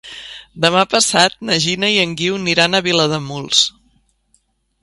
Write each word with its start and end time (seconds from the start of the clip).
Demà 0.63 0.85
passat 0.93 1.35
na 1.49 1.59
Gina 1.65 1.91
i 1.97 2.01
en 2.05 2.17
Guiu 2.21 2.39
aniran 2.39 2.79
a 2.79 2.83
Vilademuls. 2.89 3.63